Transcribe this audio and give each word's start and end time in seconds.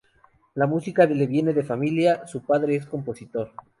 La 0.55 0.65
música 0.65 1.05
le 1.05 1.27
viene 1.27 1.53
de 1.53 1.61
familia, 1.61 2.25
su 2.25 2.41
padre 2.41 2.75
es 2.75 2.87
compositor. 2.87 3.51